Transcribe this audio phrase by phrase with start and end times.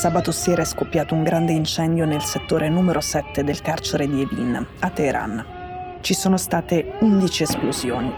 [0.00, 4.66] sabato sera è scoppiato un grande incendio nel settore numero 7 del carcere di Evin,
[4.78, 5.98] a Teheran.
[6.00, 8.10] Ci sono state 11 esplosioni.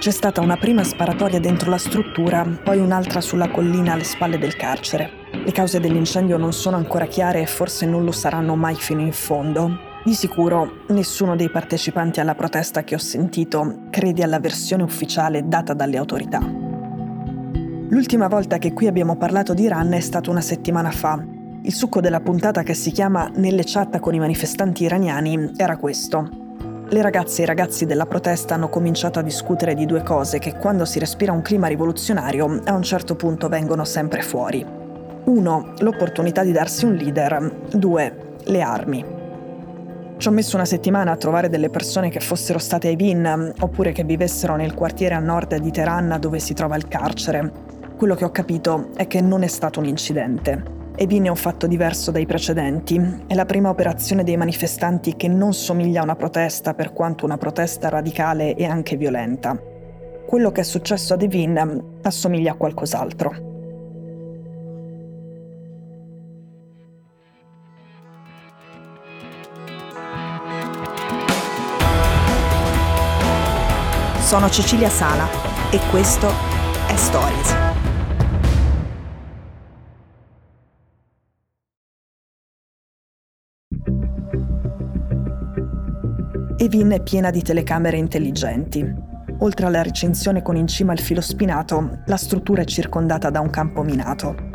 [0.00, 4.56] C'è stata una prima sparatoria dentro la struttura, poi un'altra sulla collina alle spalle del
[4.56, 5.08] carcere.
[5.30, 9.12] Le cause dell'incendio non sono ancora chiare e forse non lo saranno mai fino in
[9.12, 9.90] fondo.
[10.04, 15.74] Di sicuro nessuno dei partecipanti alla protesta che ho sentito crede alla versione ufficiale data
[15.74, 16.61] dalle autorità.
[17.92, 21.22] L'ultima volta che qui abbiamo parlato di Iran è stata una settimana fa.
[21.60, 26.26] Il succo della puntata che si chiama Nelle chat con i manifestanti iraniani era questo.
[26.88, 30.54] Le ragazze e i ragazzi della protesta hanno cominciato a discutere di due cose che
[30.54, 34.64] quando si respira un clima rivoluzionario a un certo punto vengono sempre fuori.
[35.24, 37.66] Uno, l'opportunità di darsi un leader.
[37.74, 39.04] Due, le armi.
[40.16, 43.92] Ci ho messo una settimana a trovare delle persone che fossero state ai VIN oppure
[43.92, 47.71] che vivessero nel quartiere a nord di Teheran dove si trova il carcere.
[48.02, 50.90] Quello che ho capito è che non è stato un incidente.
[50.96, 53.22] Evin è un fatto diverso dai precedenti.
[53.28, 57.38] È la prima operazione dei manifestanti che non somiglia a una protesta per quanto una
[57.38, 59.56] protesta radicale e anche violenta.
[60.26, 63.50] Quello che è successo ad Evin assomiglia a qualcos'altro.
[74.18, 75.28] Sono Cecilia Sala
[75.70, 76.28] e questo
[76.88, 77.61] è Stories.
[86.56, 89.10] Evin è piena di telecamere intelligenti.
[89.38, 93.50] Oltre alla recinzione con in cima il filo spinato, la struttura è circondata da un
[93.50, 94.50] campo minato.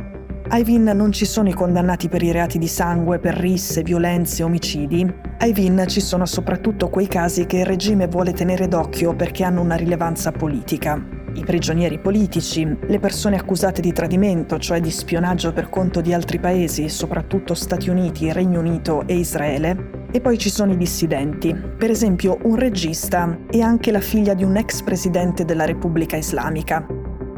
[0.49, 4.43] A Evin non ci sono i condannati per i reati di sangue, per risse, violenze,
[4.43, 5.05] omicidi.
[5.39, 9.59] A Evin ci sono soprattutto quei casi che il regime vuole tenere d'occhio perché hanno
[9.59, 11.16] una rilevanza politica.
[11.37, 16.39] I prigionieri politici, le persone accusate di tradimento, cioè di spionaggio per conto di altri
[16.39, 21.91] paesi, soprattutto Stati Uniti, Regno Unito e Israele, e poi ci sono i dissidenti, per
[21.91, 26.83] esempio un regista e anche la figlia di un ex presidente della Repubblica Islamica.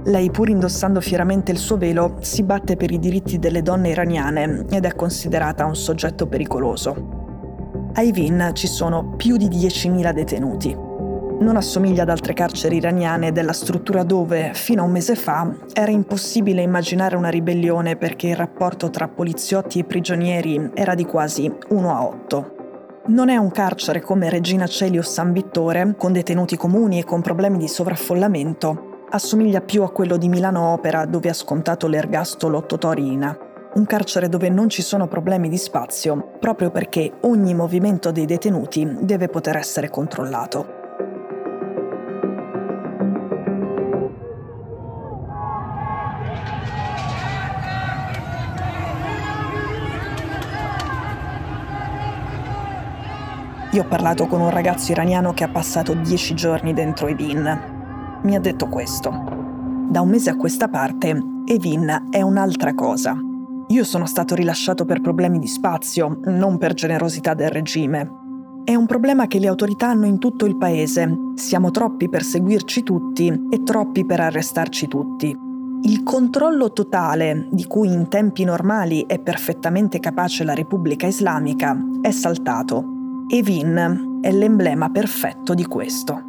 [0.06, 4.66] Lei, pur indossando fieramente il suo velo, si batte per i diritti delle donne iraniane
[4.72, 7.92] ed è considerata un soggetto pericoloso.
[7.96, 10.88] A Evin ci sono più di 10.000 detenuti.
[11.40, 15.90] Non assomiglia ad altre carceri iraniane della struttura dove, fino a un mese fa, era
[15.90, 21.96] impossibile immaginare una ribellione perché il rapporto tra poliziotti e prigionieri era di quasi 1
[21.96, 22.56] a 8.
[23.06, 27.22] Non è un carcere come Regina Celi o San Vittore, con detenuti comuni e con
[27.22, 29.06] problemi di sovraffollamento.
[29.10, 33.36] Assomiglia più a quello di Milano Opera, dove ha scontato l'ergastolo Totorina.
[33.76, 38.98] Un carcere dove non ci sono problemi di spazio, proprio perché ogni movimento dei detenuti
[39.00, 40.79] deve poter essere controllato.
[53.72, 58.18] Io ho parlato con un ragazzo iraniano che ha passato dieci giorni dentro Evin.
[58.24, 59.12] Mi ha detto questo.
[59.88, 61.16] Da un mese a questa parte,
[61.46, 63.16] Evin è un'altra cosa.
[63.68, 68.10] Io sono stato rilasciato per problemi di spazio, non per generosità del regime.
[68.64, 71.08] È un problema che le autorità hanno in tutto il paese.
[71.36, 75.38] Siamo troppi per seguirci tutti e troppi per arrestarci tutti.
[75.84, 82.10] Il controllo totale, di cui in tempi normali è perfettamente capace la Repubblica Islamica, è
[82.10, 82.98] saltato
[83.32, 86.20] Evin è l'emblema perfetto di questo.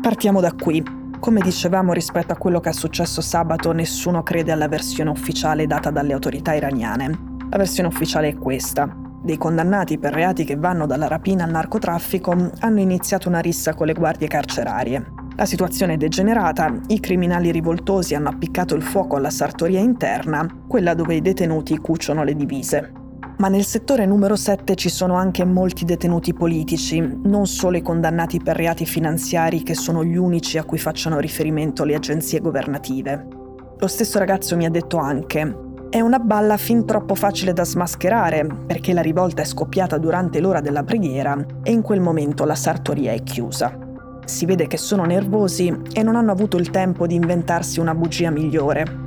[0.00, 0.82] Partiamo da qui.
[1.20, 5.90] Come dicevamo rispetto a quello che è successo sabato, nessuno crede alla versione ufficiale data
[5.90, 7.36] dalle autorità iraniane.
[7.48, 8.92] La versione ufficiale è questa.
[9.22, 13.86] Dei condannati per reati che vanno dalla rapina al narcotraffico hanno iniziato una rissa con
[13.86, 15.06] le guardie carcerarie.
[15.36, 20.94] La situazione è degenerata, i criminali rivoltosi hanno appiccato il fuoco alla sartoria interna, quella
[20.94, 22.94] dove i detenuti cuciono le divise
[23.42, 28.40] ma nel settore numero 7 ci sono anche molti detenuti politici, non solo i condannati
[28.40, 33.26] per reati finanziari che sono gli unici a cui facciano riferimento le agenzie governative.
[33.80, 35.56] Lo stesso ragazzo mi ha detto anche,
[35.90, 40.60] è una balla fin troppo facile da smascherare, perché la rivolta è scoppiata durante l'ora
[40.60, 43.76] della preghiera e in quel momento la sartoria è chiusa.
[44.24, 48.30] Si vede che sono nervosi e non hanno avuto il tempo di inventarsi una bugia
[48.30, 49.01] migliore,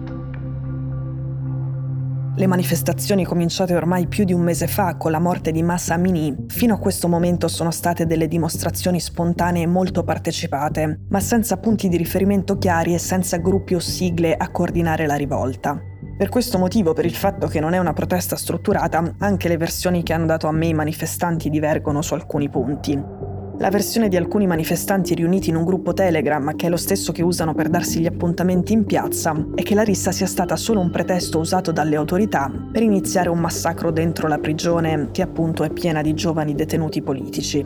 [2.38, 6.36] le manifestazioni cominciate ormai più di un mese fa con la morte di Massa Amini,
[6.48, 11.96] fino a questo momento sono state delle dimostrazioni spontanee molto partecipate, ma senza punti di
[11.96, 15.80] riferimento chiari e senza gruppi o sigle a coordinare la rivolta.
[16.18, 20.04] Per questo motivo, per il fatto che non è una protesta strutturata, anche le versioni
[20.04, 23.35] che hanno dato a me i manifestanti divergono su alcuni punti.
[23.58, 27.24] La versione di alcuni manifestanti riuniti in un gruppo Telegram, che è lo stesso che
[27.24, 30.92] usano per darsi gli appuntamenti in piazza, è che la rissa sia stata solo un
[30.92, 36.02] pretesto usato dalle autorità per iniziare un massacro dentro la prigione, che appunto è piena
[36.02, 37.66] di giovani detenuti politici.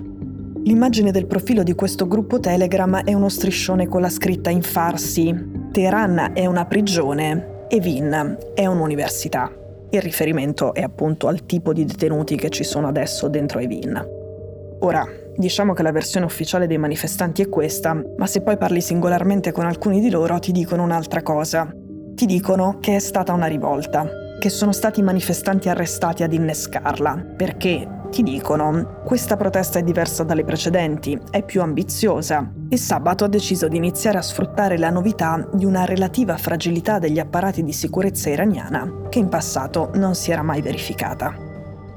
[0.63, 5.57] L'immagine del profilo di questo gruppo Telegram è uno striscione con la scritta in farsi
[5.71, 9.51] Teheran è una prigione e Vin è un'università.
[9.91, 14.03] Il riferimento è appunto al tipo di detenuti che ci sono adesso dentro Evin.
[14.79, 15.07] Ora,
[15.39, 19.65] diciamo che la versione ufficiale dei manifestanti è questa, ma se poi parli singolarmente con
[19.65, 21.73] alcuni di loro ti dicono un'altra cosa.
[22.13, 24.05] Ti dicono che è stata una rivolta,
[24.37, 30.23] che sono stati i manifestanti arrestati ad innescarla, perché ti dicono, questa protesta è diversa
[30.23, 35.47] dalle precedenti, è più ambiziosa e sabato ha deciso di iniziare a sfruttare la novità
[35.53, 40.43] di una relativa fragilità degli apparati di sicurezza iraniana che in passato non si era
[40.43, 41.48] mai verificata.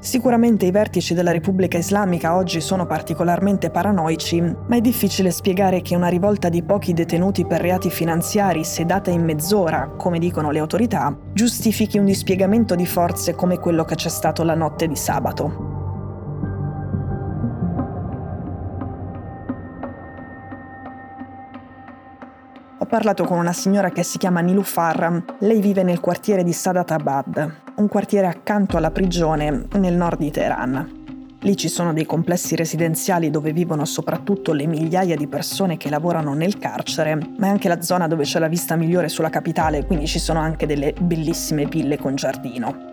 [0.03, 5.95] Sicuramente i vertici della Repubblica Islamica oggi sono particolarmente paranoici, ma è difficile spiegare che
[5.95, 11.17] una rivolta di pochi detenuti per reati finanziari sedata in mezz'ora, come dicono le autorità,
[11.31, 15.71] giustifichi un dispiegamento di forze come quello che c'è stato la notte di sabato.
[22.77, 25.23] Ho parlato con una signora che si chiama Nilufar.
[25.39, 30.31] Lei vive nel quartiere di Sadat Abad, un quartiere accanto alla prigione nel nord di
[30.31, 31.01] Teheran.
[31.39, 36.33] Lì ci sono dei complessi residenziali dove vivono soprattutto le migliaia di persone che lavorano
[36.33, 40.07] nel carcere, ma è anche la zona dove c'è la vista migliore sulla capitale, quindi
[40.07, 42.91] ci sono anche delle bellissime ville con giardino.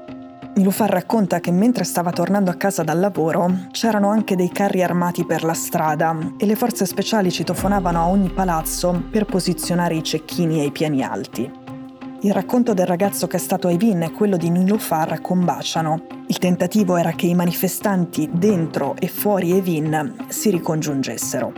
[0.56, 5.24] Nilufar racconta che mentre stava tornando a casa dal lavoro c'erano anche dei carri armati
[5.24, 10.60] per la strada e le forze speciali citofonavano a ogni palazzo per posizionare i cecchini
[10.60, 11.59] ai piani alti.
[12.22, 16.04] Il racconto del ragazzo che è stato a Evin e quello di Nilufar combaciano.
[16.26, 21.50] Il tentativo era che i manifestanti dentro e fuori Evin si ricongiungessero.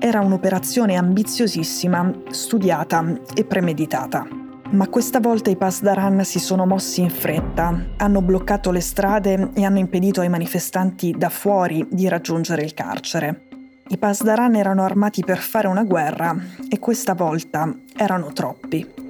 [0.00, 4.26] Era un'operazione ambiziosissima, studiata e premeditata.
[4.70, 9.64] Ma questa volta i Pasdaran si sono mossi in fretta, hanno bloccato le strade e
[9.64, 13.46] hanno impedito ai manifestanti da fuori di raggiungere il carcere.
[13.86, 16.36] I Pasdaran erano armati per fare una guerra
[16.68, 19.06] e questa volta erano troppi.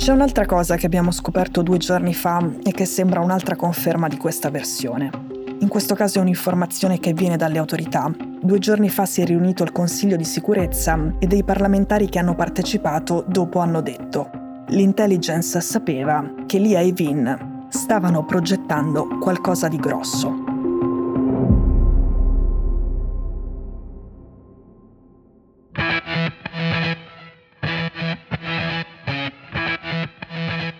[0.00, 4.16] C'è un'altra cosa che abbiamo scoperto due giorni fa e che sembra un'altra conferma di
[4.16, 5.10] questa versione.
[5.60, 8.10] In questo caso è un'informazione che viene dalle autorità.
[8.40, 12.34] Due giorni fa si è riunito il Consiglio di sicurezza e dei parlamentari che hanno
[12.34, 14.30] partecipato dopo hanno detto
[14.68, 20.49] l'intelligence sapeva che lì a Evin stavano progettando qualcosa di grosso.